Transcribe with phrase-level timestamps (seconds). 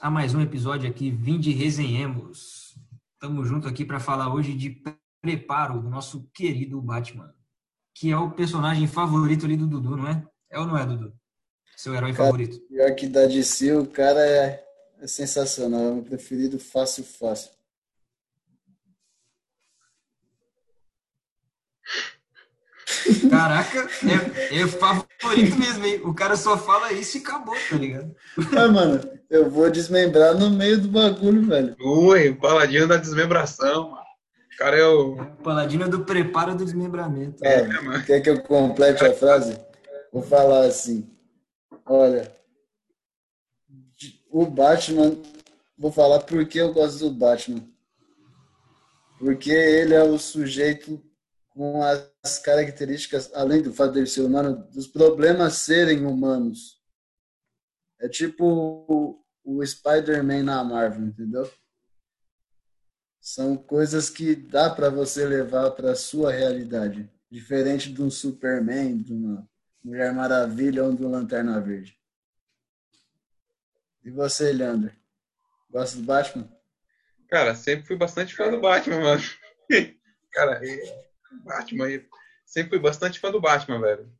[0.00, 2.74] A mais um episódio aqui, Vinde Resenhemos.
[3.14, 4.82] Estamos juntos aqui para falar hoje de
[5.22, 7.34] preparo do nosso querido Batman,
[7.94, 10.22] que é o personagem favorito ali do Dudu, não é?
[10.50, 11.10] É ou não é, Dudu?
[11.74, 12.60] Seu herói cara, favorito.
[12.68, 14.62] Pior que da DC, o cara é,
[15.00, 17.52] é sensacional, é o meu preferido fácil, fácil.
[23.28, 26.00] Caraca, é, é favorito mesmo, hein?
[26.04, 28.14] O cara só fala isso e acabou, tá ligado?
[28.36, 31.76] Mas, mano, eu vou desmembrar no meio do bagulho, velho.
[31.80, 34.06] Ui, paladino da desmembração, mano.
[34.54, 35.20] O cara é o.
[35.20, 37.44] É, paladino do preparo do desmembramento.
[37.44, 39.58] É, é quer que eu complete a frase?
[40.12, 41.10] Vou falar assim.
[41.84, 42.32] Olha,
[44.30, 45.16] o Batman,
[45.76, 47.62] vou falar por que eu gosto do Batman.
[49.18, 51.02] Porque ele é o sujeito
[51.56, 56.78] com as características, além do fato de ser humano, dos problemas serem humanos.
[57.98, 61.50] É tipo o, o Spider-Man na Marvel, entendeu?
[63.18, 69.14] São coisas que dá para você levar para sua realidade, diferente de um Superman, de
[69.14, 69.48] uma
[69.82, 71.98] Mulher Maravilha ou de um Lanterna Verde.
[74.04, 74.92] E você, Leandro?
[75.70, 76.52] Gosta do Batman?
[77.28, 79.22] Cara, sempre fui bastante fã do Batman, mano.
[80.30, 80.60] Cara,
[81.44, 81.86] Batman.
[82.44, 84.12] Sempre fui bastante fã do Batman, velho.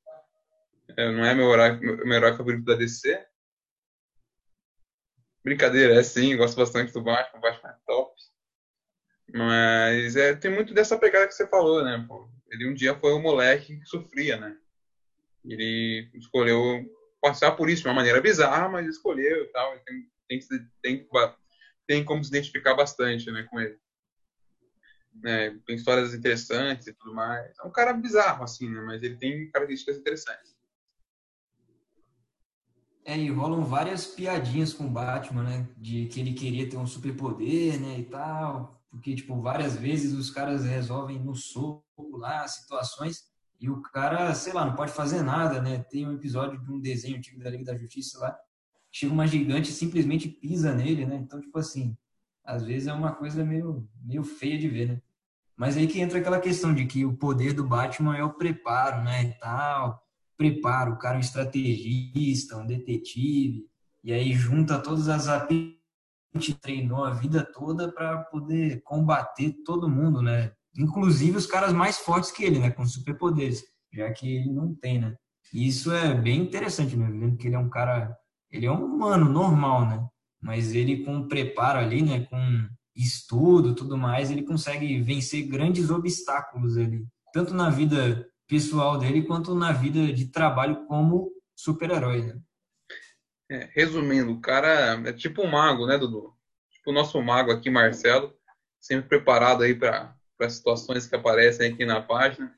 [0.97, 3.25] É, não é meu herói, meu herói favorito da DC.
[5.45, 8.15] Brincadeira, é sim, gosto bastante do Batman, o Batman é top.
[9.33, 12.05] Mas é, tem muito dessa pegada que você falou, né?
[12.09, 12.29] Pô?
[12.51, 14.57] Ele um dia foi um moleque que sofria, né?
[15.45, 16.85] Ele escolheu
[17.21, 19.79] passar por isso de uma maneira bizarra, mas escolheu e tal.
[19.81, 20.41] Tem, tem,
[20.83, 21.09] tem,
[21.87, 23.79] tem como se identificar bastante né, com ele
[25.23, 27.53] né, tem histórias interessantes e tudo mais.
[27.59, 30.57] É um cara bizarro, assim, né, mas ele tem características interessantes.
[33.05, 35.69] É, e rolam várias piadinhas com o Batman, né?
[35.77, 38.01] De que ele queria ter um superpoder, né?
[38.01, 38.83] E tal.
[38.91, 41.85] Porque, tipo, várias vezes os caras resolvem no soco
[42.17, 45.79] lá situações e o cara, sei lá, não pode fazer nada, né?
[45.89, 48.37] Tem um episódio de um desenho antigo da Liga da Justiça lá.
[48.91, 51.15] Chega uma gigante e simplesmente pisa nele, né?
[51.15, 51.97] Então, tipo assim,
[52.45, 55.03] às vezes é uma coisa meio, meio feia de ver, né?
[55.57, 59.03] Mas aí que entra aquela questão de que o poder do Batman é o preparo,
[59.03, 59.33] né?
[59.41, 60.03] Tal.
[60.37, 63.65] Preparo, o cara é um estrategista, um detetive,
[64.05, 65.27] e aí junta todas as
[66.37, 70.53] gente treinou a vida toda para poder combater todo mundo, né?
[70.79, 72.71] Inclusive os caras mais fortes que ele, né?
[72.71, 75.17] Com superpoderes, já que ele não tem, né?
[75.53, 77.09] E isso é bem interessante, né?
[77.11, 78.15] Vendo que ele é um cara,
[78.51, 80.07] ele é um humano normal, né?
[80.41, 82.27] Mas ele com preparo ali, né?
[82.27, 89.23] Com estudo, tudo mais, ele consegue vencer grandes obstáculos ali, tanto na vida pessoal dele
[89.23, 92.23] quanto na vida de trabalho como super-herói.
[92.23, 92.39] Né?
[93.51, 96.33] É, resumindo, o cara é tipo um mago, né, Dudu?
[96.71, 98.35] Tipo o nosso mago aqui, Marcelo,
[98.81, 102.53] sempre preparado aí para as situações que aparecem aqui na página.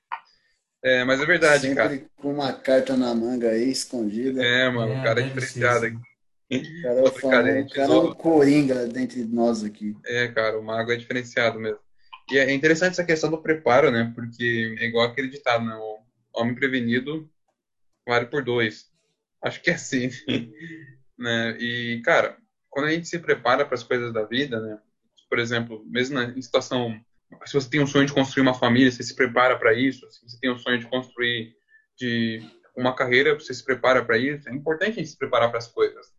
[0.82, 2.10] É, mas é verdade, sempre cara.
[2.16, 4.44] com uma carta na manga aí, escondida.
[4.44, 5.98] É, mano, é, o cara é diferenciado aqui.
[6.82, 9.94] Cara, é o, cara, o cara é um coringa dentre nós aqui.
[10.06, 11.80] É, cara, o mago é diferenciado mesmo.
[12.30, 14.12] E é interessante essa questão do preparo, né?
[14.14, 15.74] Porque é igual aquele ditado, né?
[15.74, 15.98] O
[16.40, 17.30] homem prevenido
[18.06, 18.86] vale por dois.
[19.42, 20.08] Acho que é assim.
[21.18, 21.56] né?
[21.60, 22.38] E, cara,
[22.70, 24.78] quando a gente se prepara para as coisas da vida, né?
[25.28, 26.98] Por exemplo, mesmo na situação.
[27.44, 30.10] Se você tem um sonho de construir uma família, você se prepara para isso.
[30.10, 31.54] Se você tem um sonho de construir
[31.98, 32.40] de
[32.74, 34.48] uma carreira, você se prepara para isso.
[34.48, 36.17] É importante a gente se preparar para as coisas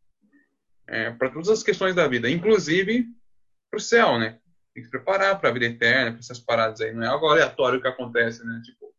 [0.90, 3.06] é, para todas as questões da vida, inclusive
[3.70, 4.40] para o céu, né?
[4.74, 6.94] Tem que se preparar para a vida eterna, para essas paradas aí.
[6.94, 8.60] Não é algo aleatório que acontece, né?
[8.64, 8.94] Tipo,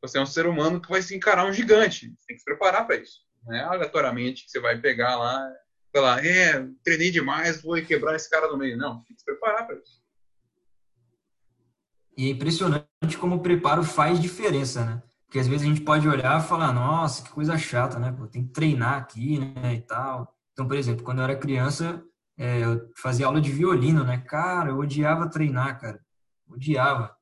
[0.00, 2.14] você é um ser humano que vai se encarar um gigante.
[2.18, 3.20] Você tem que se preparar para isso.
[3.44, 5.52] Não é aleatoriamente que você vai pegar lá,
[5.92, 8.76] sei lá, é, treinei demais, vou quebrar esse cara no meio.
[8.76, 10.02] Não, tem que se preparar para isso.
[12.16, 15.02] E é impressionante como o preparo faz diferença, né?
[15.26, 18.14] Porque às vezes a gente pode olhar e falar, nossa, que coisa chata, né?
[18.16, 19.74] Pô, tem que treinar aqui, né?
[19.74, 20.33] E tal.
[20.54, 22.02] Então, por exemplo, quando eu era criança,
[22.38, 24.18] é, eu fazia aula de violino, né?
[24.26, 26.00] Cara, eu odiava treinar, cara.
[26.48, 27.14] Odiava.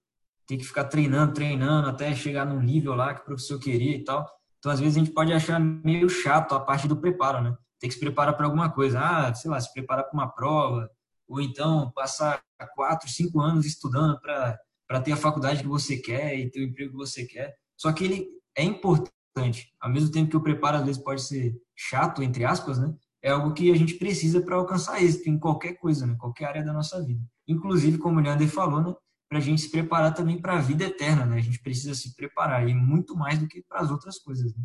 [0.46, 4.04] Ter que ficar treinando, treinando, até chegar num nível lá que o professor queria e
[4.04, 4.28] tal.
[4.58, 7.56] Então, às vezes, a gente pode achar meio chato a parte do preparo, né?
[7.82, 9.00] tem que se preparar para alguma coisa.
[9.00, 10.88] Ah, sei lá, se preparar para uma prova,
[11.26, 12.40] ou então passar
[12.76, 16.92] quatro, cinco anos estudando para ter a faculdade que você quer e ter o emprego
[16.92, 17.56] que você quer.
[17.76, 19.74] Só que ele é importante.
[19.80, 22.94] Ao mesmo tempo que o preparo às vezes pode ser chato, entre aspas, né?
[23.22, 26.16] É algo que a gente precisa para alcançar êxito em qualquer coisa, né?
[26.18, 27.22] Qualquer área da nossa vida.
[27.46, 28.94] Inclusive, como o Leandro falou, né?
[29.28, 31.36] Para a gente se preparar também para a vida eterna, né?
[31.36, 34.52] A gente precisa se preparar e muito mais do que para as outras coisas.
[34.54, 34.64] Né?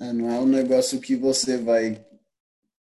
[0.00, 2.04] É, não é um negócio que você vai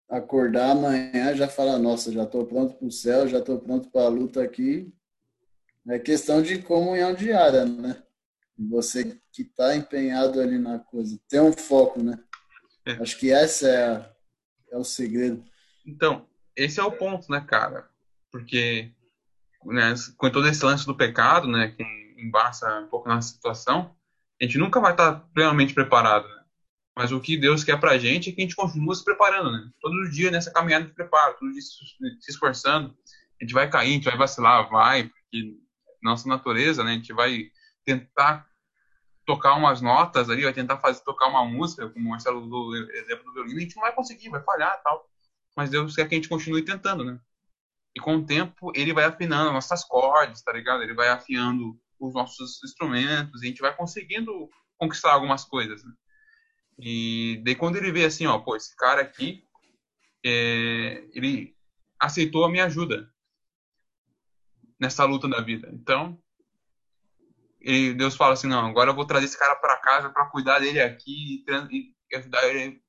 [0.08, 4.06] acordar amanhã já falar, nossa, já estou pronto para o céu, já estou pronto para
[4.06, 4.94] a luta aqui.
[5.88, 8.02] É questão de comunhão diária, né?
[8.70, 12.18] Você que está empenhado ali na coisa, ter um foco, né?
[12.86, 12.92] É.
[12.94, 14.13] Acho que essa é, a,
[14.74, 15.44] é o segredo.
[15.86, 17.88] Então, esse é o ponto, né, cara?
[18.32, 18.92] Porque
[19.66, 21.84] né, com todo esse lance do pecado, né, que
[22.18, 23.96] embaça um pouco na situação,
[24.42, 26.44] a gente nunca vai estar plenamente preparado, né?
[26.96, 29.70] Mas o que Deus quer pra gente é que a gente continue se preparando, né?
[29.82, 32.96] Todo dia nessa caminhada de preparo, todo dia se esforçando.
[33.42, 35.58] A gente vai cair, a gente vai vacilar, vai, porque
[36.04, 36.92] nossa natureza, né?
[36.92, 37.46] A gente vai
[37.84, 38.48] tentar
[39.26, 43.24] tocar umas notas ali, vai tentar fazer tocar uma música, como o Marcelo do exemplo
[43.26, 45.10] do violino, a gente não vai conseguir, vai falhar tal.
[45.56, 47.20] Mas Deus quer que a gente continue tentando, né?
[47.96, 50.84] E com o tempo ele vai afinando nossas cordas, tá ligado?
[50.84, 55.94] Ele vai afiando os nossos instrumentos e a gente vai conseguindo conquistar algumas coisas, né?
[56.80, 59.48] E daí quando ele vê assim, ó, pô, esse cara aqui,
[60.26, 61.56] é, ele
[62.00, 63.10] aceitou a minha ajuda
[64.80, 65.70] nessa luta da vida.
[65.72, 66.22] Então,
[67.64, 70.60] e Deus fala assim, não, agora eu vou trazer esse cara para casa para cuidar
[70.60, 72.82] dele aqui e, e ajudar ele,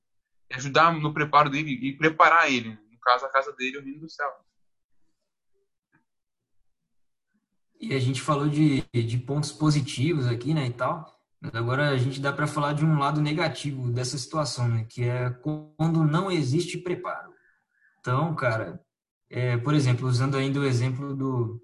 [0.51, 4.09] ajudar no preparo dele e preparar ele, no caso a casa dele, o reino do
[4.09, 4.29] céu.
[7.79, 11.15] E a gente falou de, de pontos positivos aqui, né, e tal.
[11.53, 14.85] Agora a gente dá para falar de um lado negativo dessa situação, né?
[14.89, 17.33] Que é quando não existe preparo.
[17.99, 18.81] Então, cara,
[19.29, 21.61] é, por exemplo, usando ainda o exemplo do,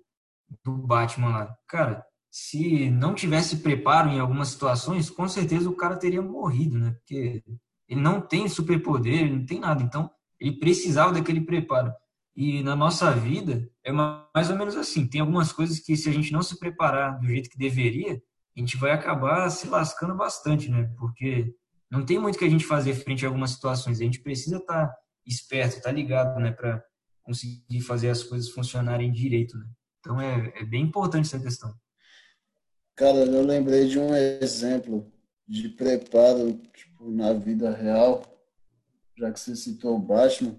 [0.64, 1.58] do Batman lá.
[1.68, 6.92] Cara, se não tivesse preparo em algumas situações, com certeza o cara teria morrido, né?
[6.92, 7.44] Porque
[7.90, 9.84] ele não tem superpoder, ele não tem nada.
[9.84, 11.92] Então, ele precisava daquele preparo.
[12.34, 15.06] E na nossa vida é mais ou menos assim.
[15.06, 18.14] Tem algumas coisas que se a gente não se preparar do jeito que deveria,
[18.56, 20.90] a gente vai acabar se lascando bastante, né?
[20.98, 21.54] Porque
[21.90, 24.00] não tem muito que a gente fazer frente a algumas situações.
[24.00, 24.96] A gente precisa estar tá
[25.26, 26.52] esperto, estar tá ligado, né?
[26.52, 26.82] Para
[27.24, 29.66] conseguir fazer as coisas funcionarem direito, né?
[30.00, 31.76] Então é, é bem importante essa questão.
[33.02, 35.12] Cara, eu lembrei de um exemplo
[35.48, 38.24] de preparo tipo, na vida real,
[39.18, 40.56] já que você citou o Batman,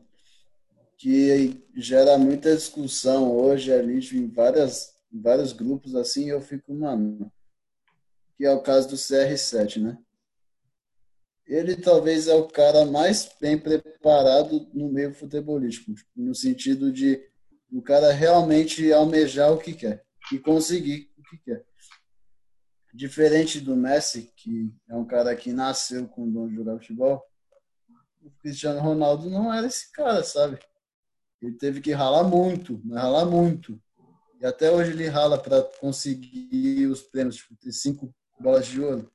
[0.99, 7.31] que gera muita discussão hoje ali em, várias, em vários grupos assim, eu fico, mano,
[8.37, 9.97] que é o caso do CR7, né?
[11.47, 17.25] Ele talvez é o cara mais bem preparado no meio futebolístico, no sentido de
[17.71, 21.72] o cara realmente almejar o que quer e conseguir o que quer.
[22.93, 27.25] Diferente do Messi, que é um cara que nasceu com o dom de jogar futebol,
[28.21, 30.59] o Cristiano Ronaldo não era esse cara, sabe?
[31.41, 33.81] Ele teve que ralar muito, ralar muito.
[34.41, 39.11] E até hoje ele rala para conseguir os prêmios, tipo, ter cinco bolas de ouro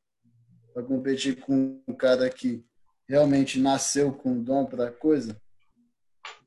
[0.73, 2.65] para competir com um cara que
[3.07, 5.39] realmente nasceu com dom para coisa,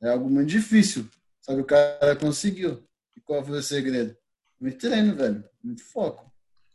[0.02, 1.08] é algo muito difícil.
[1.44, 2.86] Que o cara conseguiu.
[3.16, 4.16] E qual foi o segredo?
[4.60, 5.44] Muito treino, velho.
[5.64, 6.29] Muito foco.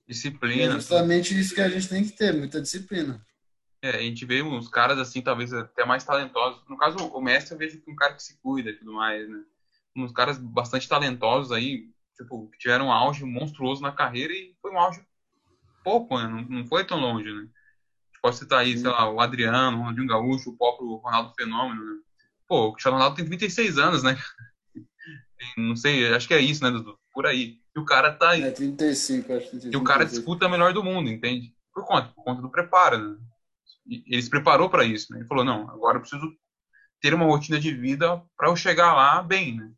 [0.08, 0.74] Disciplina.
[0.74, 3.26] é justamente isso que a gente tem que ter, muita disciplina.
[3.82, 6.64] É, a gente vê uns caras assim, talvez até mais talentosos.
[6.68, 9.28] No caso, o mestre eu vejo que um cara que se cuida e tudo mais,
[9.30, 9.44] né?
[9.96, 14.72] Uns caras bastante talentosos aí, tipo, que tiveram um auge monstruoso na carreira e foi
[14.72, 15.06] um auge
[15.84, 16.28] pouco, né?
[16.28, 17.48] Não, não foi tão longe, né?
[18.22, 22.02] Pode citar aí, sei lá, o Adriano, o Ronaldinho Gaúcho, o próprio Ronaldo Fenômeno, né?
[22.48, 24.18] Pô, o Cristiano Ronaldo tem 36 anos, né?
[25.58, 27.00] Não sei, acho que é isso, né, Dudu?
[27.14, 27.60] Por aí.
[27.76, 28.44] E o cara tá aí.
[28.44, 31.54] É 35, acho que E o cara disputa a melhor do mundo, entende?
[31.74, 33.18] Por conta, por conta do preparo, né?
[33.88, 35.20] Ele se preparou para isso, né?
[35.20, 36.34] Ele falou, não, agora eu preciso
[37.02, 39.72] ter uma rotina de vida para eu chegar lá bem, né?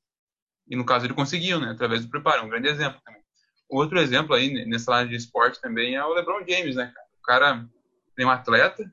[0.69, 1.71] E no caso ele conseguiu, né?
[1.71, 3.21] Através do preparo, um grande exemplo também.
[3.67, 6.93] Outro exemplo aí nessa área de esporte também é o LeBron James, né?
[7.19, 7.67] O cara
[8.15, 8.89] tem um atleta,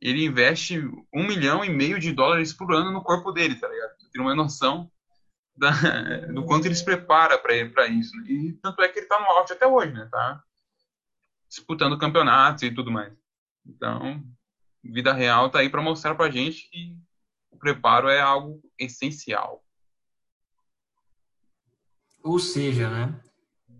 [0.00, 0.78] ele investe
[1.12, 3.92] um milhão e meio de dólares por ano no corpo dele, tá ligado?
[4.12, 4.90] Tem uma noção
[5.56, 5.70] da,
[6.32, 8.16] do quanto ele se prepara para isso.
[8.16, 8.24] Né?
[8.28, 10.08] E tanto é que ele tá no auge até hoje, né?
[10.10, 10.42] Tá
[11.48, 13.12] disputando campeonatos e tudo mais.
[13.66, 14.22] Então,
[14.82, 16.96] vida real tá aí para mostrar pra gente que
[17.50, 19.62] o preparo é algo essencial.
[22.22, 23.20] Ou seja, né?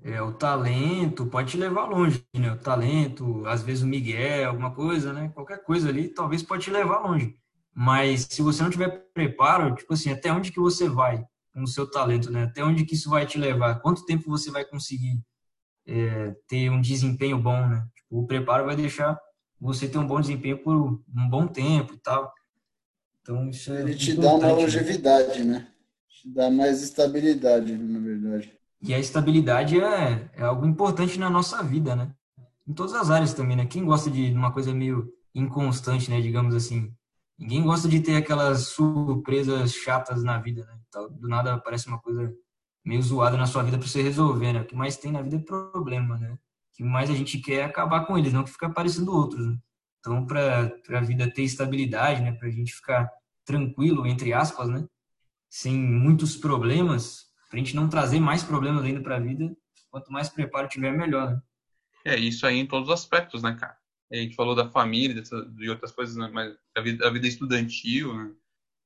[0.05, 2.53] É, o talento pode te levar longe, né?
[2.53, 5.31] O talento, às vezes o Miguel, alguma coisa, né?
[5.33, 7.39] Qualquer coisa ali, talvez pode te levar longe.
[7.73, 11.67] Mas se você não tiver preparo, tipo assim, até onde que você vai com o
[11.67, 12.45] seu talento, né?
[12.45, 13.81] Até onde que isso vai te levar?
[13.81, 15.23] Quanto tempo você vai conseguir
[15.87, 17.87] é, ter um desempenho bom, né?
[17.95, 19.19] Tipo, o preparo vai deixar
[19.61, 22.33] você ter um bom desempenho por um bom tempo e tal.
[23.21, 24.53] Então isso é Ele te dá uma né?
[24.53, 25.69] longevidade, né?
[26.09, 28.53] Te dá mais estabilidade, na verdade.
[28.81, 32.13] E a estabilidade é, é algo importante na nossa vida, né?
[32.67, 33.67] Em todas as áreas também, né?
[33.67, 36.21] Quem gosta de uma coisa meio inconstante, né?
[36.21, 36.93] Digamos assim.
[37.43, 40.79] Ninguém gosta de ter aquelas surpresas chatas na vida, né?
[41.11, 42.33] Do nada aparece uma coisa
[42.85, 44.61] meio zoada na sua vida para você resolver, né?
[44.61, 46.35] O que mais tem na vida é problema, né?
[46.35, 46.39] O
[46.77, 49.45] que mais a gente quer é acabar com eles, não que ficar aparecendo outros.
[49.45, 49.59] Né?
[49.99, 52.31] Então, para a vida ter estabilidade, né?
[52.31, 53.11] Para a gente ficar
[53.45, 54.87] tranquilo, entre aspas, né?
[55.51, 59.53] Sem muitos problemas, para a gente não trazer mais problemas ainda para a vida,
[59.91, 61.43] quanto mais preparo tiver, melhor, né?
[62.05, 63.77] É, isso aí em todos os aspectos, né, cara?
[64.13, 66.29] A gente falou da família, de outras coisas, né?
[66.33, 68.31] mas da vida, da vida estudantil, né?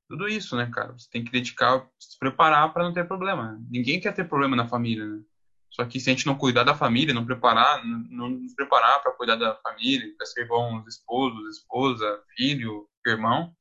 [0.08, 0.92] Tudo isso, né, cara?
[0.92, 3.52] Você tem que dedicar, se preparar para não ter problema.
[3.52, 3.66] Né?
[3.68, 5.20] Ninguém quer ter problema na família, né?
[5.68, 9.12] Só que se a gente não cuidar da família, não preparar, não nos preparar para
[9.12, 13.52] cuidar da família, para ser bons esposos, esposa, filho, irmão,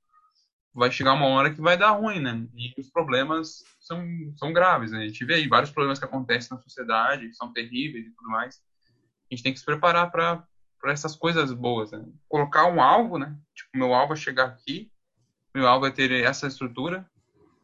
[0.73, 2.47] vai chegar uma hora que vai dar ruim, né?
[2.55, 4.05] E os problemas são,
[4.37, 4.99] são graves, né?
[4.99, 8.29] A gente vê aí vários problemas que acontecem na sociedade, que são terríveis e tudo
[8.29, 8.61] mais.
[9.29, 10.45] A gente tem que se preparar para
[10.91, 12.03] essas coisas boas, né?
[12.27, 13.35] Colocar um alvo, né?
[13.53, 14.91] Tipo, meu alvo é chegar aqui,
[15.53, 17.05] meu alvo é ter essa estrutura.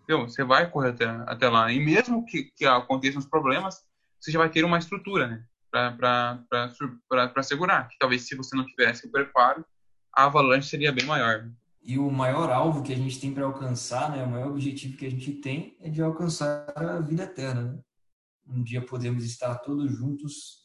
[0.04, 1.72] Então, você vai correr até, até lá.
[1.72, 3.84] E mesmo que, que aconteçam os problemas,
[4.20, 5.44] você já vai ter uma estrutura, né?
[5.72, 7.88] Para segurar.
[7.88, 9.66] Que talvez se você não tivesse o preparo,
[10.14, 11.50] a avalanche seria bem maior.
[11.84, 15.06] E o maior alvo que a gente tem para alcançar, né, o maior objetivo que
[15.06, 17.64] a gente tem é de alcançar a vida eterna.
[17.64, 17.80] Né?
[18.48, 20.61] Um dia podemos estar todos juntos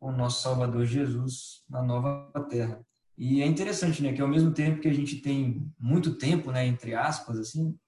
[0.00, 2.84] o nosso Salvador Jesus na nova terra.
[3.16, 6.66] E é interessante, né, que ao mesmo tempo que a gente tem muito tempo, né,
[6.66, 7.78] entre aspas, assim,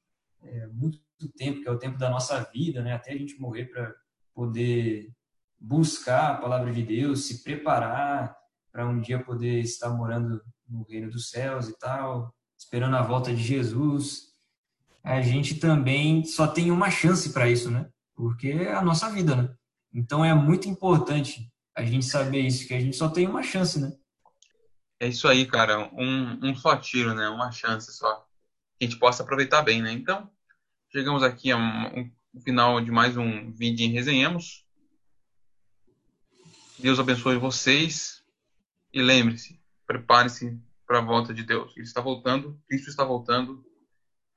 [0.43, 1.01] é, muito
[1.37, 3.95] tempo, que é o tempo da nossa vida, né, até a gente morrer para
[4.35, 5.13] poder
[5.61, 8.35] buscar a palavra de Deus, se preparar
[8.73, 13.35] para um dia poder estar morando no reino dos céus e tal, esperando a volta
[13.35, 14.29] de Jesus.
[15.03, 17.89] A gente também só tem uma chance para isso, né?
[18.15, 19.55] Porque é a nossa vida, né?
[19.93, 23.81] Então é muito importante a gente saber isso, que a gente só tem uma chance,
[23.81, 23.97] né?
[24.99, 25.89] É isso aí, cara.
[25.95, 27.29] Um, um só tiro, né?
[27.29, 28.27] Uma chance só.
[28.77, 29.93] Que a gente possa aproveitar bem, né?
[29.93, 30.29] Então,
[30.91, 34.67] chegamos aqui ao um, um, final de mais um vídeo em Resenhamos.
[36.81, 38.25] Deus abençoe vocês.
[38.93, 41.73] E lembre-se, prepare-se para a volta de Deus.
[41.77, 43.65] Ele está voltando, Cristo está voltando.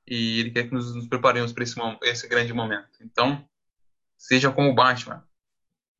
[0.06, 3.02] E Ele quer que nos, nos preparemos para esse, esse grande momento.
[3.02, 3.44] Então,
[4.16, 5.28] seja como o Batman.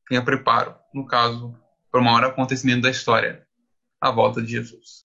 [0.08, 1.56] Tenha preparo, no caso,
[1.90, 3.46] para o maior acontecimento da história
[4.00, 5.04] a volta de Jesus.